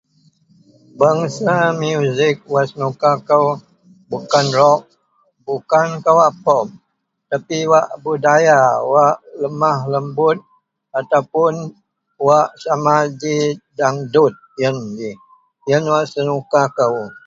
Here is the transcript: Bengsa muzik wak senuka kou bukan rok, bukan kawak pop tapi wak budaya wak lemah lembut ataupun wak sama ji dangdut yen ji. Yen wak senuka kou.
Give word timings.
Bengsa 0.99 1.55
muzik 1.81 2.37
wak 2.53 2.65
senuka 2.69 3.11
kou 3.29 3.45
bukan 4.09 4.47
rok, 4.59 4.81
bukan 5.45 5.87
kawak 6.03 6.31
pop 6.45 6.67
tapi 7.29 7.57
wak 7.71 7.87
budaya 8.03 8.61
wak 8.93 9.15
lemah 9.41 9.79
lembut 9.93 10.37
ataupun 10.99 11.53
wak 12.27 12.47
sama 12.63 12.95
ji 13.21 13.37
dangdut 13.77 14.33
yen 14.61 14.77
ji. 14.97 15.11
Yen 15.69 15.83
wak 15.93 16.05
senuka 16.13 16.61
kou. 16.77 16.97